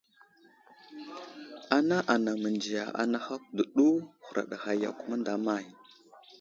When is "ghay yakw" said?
4.61-5.03